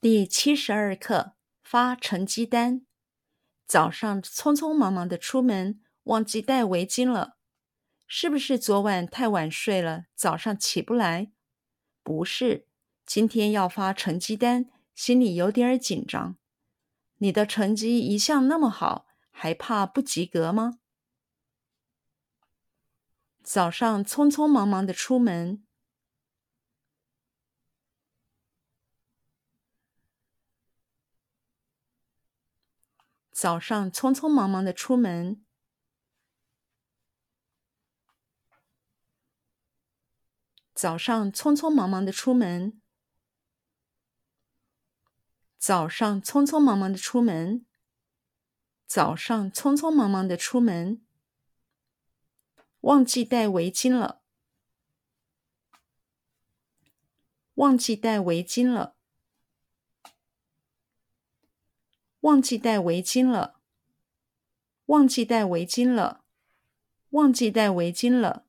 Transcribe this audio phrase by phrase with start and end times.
[0.00, 2.84] 第七十二课发成绩单。
[3.66, 7.36] 早上匆匆忙忙的出门，忘记带围巾了。
[8.06, 11.32] 是不是昨晚太晚睡了，早上起不来？
[12.02, 12.66] 不是，
[13.06, 16.36] 今天要发成绩单，心里有点紧张。
[17.18, 20.80] 你的成绩一向那么好，还怕不及格吗？
[23.42, 25.64] 早上匆匆忙忙的出门。
[33.42, 35.44] 早上匆匆忙忙的出门。
[40.72, 42.80] 早上匆匆忙忙的出门。
[45.58, 47.66] 早上匆匆忙忙的出门。
[48.86, 51.04] 早上匆匆忙忙的出门。
[52.82, 54.22] 忘记带围巾了。
[57.54, 59.01] 忘记带围巾了。
[62.22, 63.60] 忘记带围巾了，
[64.86, 66.24] 忘记带围巾了，
[67.10, 68.46] 忘记带围巾了。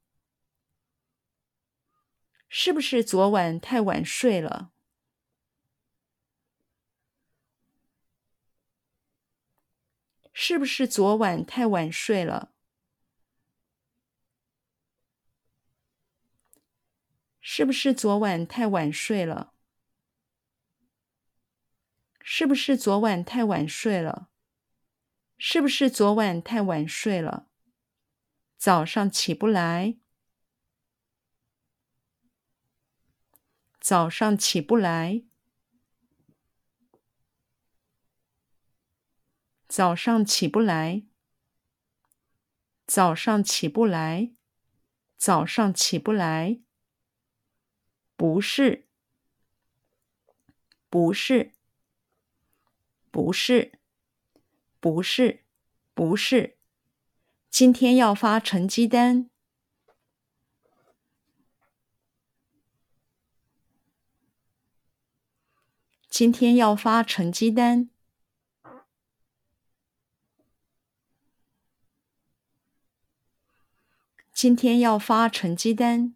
[2.48, 4.72] 是不是昨晚太晚睡了？
[10.34, 12.54] 是不是昨晚太晚睡了？
[17.42, 19.53] 是不是昨晚太晚睡了？
[22.26, 24.30] 是不是昨晚太晚睡了？
[25.38, 27.50] 是不是昨晚太晚睡了？
[28.58, 29.98] 早上起不来。
[33.82, 35.26] 早上起不来。
[39.68, 41.04] 早上起不来。
[42.88, 44.32] 早上起不来。
[45.18, 46.62] 早上起不来。
[48.16, 48.88] 不是。
[50.90, 51.53] 不是。
[53.14, 53.73] 不是，
[54.80, 55.44] 不是，
[55.94, 56.58] 不是，
[57.47, 59.29] 今天要发成绩单。
[66.09, 67.91] 今天要发成绩单。
[74.34, 76.16] 今天要发成绩单。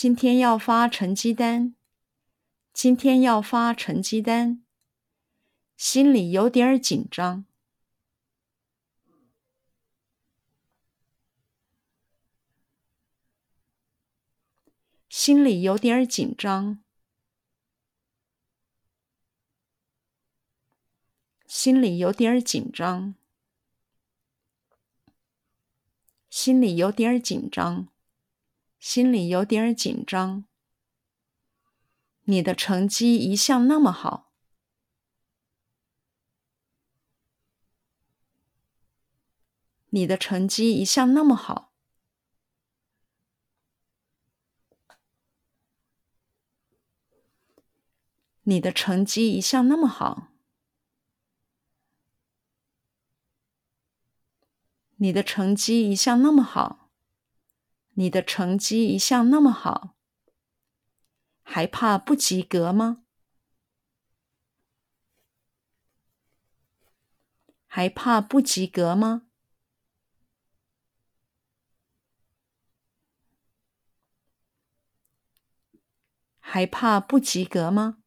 [0.00, 1.74] 今天要发成绩单，
[2.72, 4.62] 今天要发成绩单，
[5.76, 7.44] 心里有点紧张，
[15.08, 16.78] 心里有点紧张，
[21.48, 23.16] 心里有点紧张，
[26.30, 27.88] 心里有点紧张。
[28.78, 30.44] 心里有点紧张。
[32.22, 34.32] 你的成绩一向那么好。
[39.90, 41.72] 你的成绩一向那么好。
[48.42, 50.28] 你的成绩一向那么好。
[54.96, 56.77] 你的成绩一向那么好。
[57.98, 59.96] 你的成绩一向那么好，
[61.42, 63.02] 还怕不及格吗？
[67.66, 69.22] 还怕不及格吗？
[76.38, 77.98] 还怕不及格吗？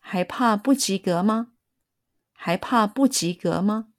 [0.00, 1.52] 还怕不及格吗？
[2.32, 3.91] 还怕不及格吗？